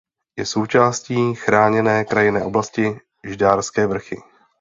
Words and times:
Je 0.37 0.45
součástí 0.45 1.35
Chráněné 1.35 2.05
krajinné 2.05 2.43
oblasti 2.45 2.99
Žďárské 3.23 3.87
vrchy. 3.87 4.17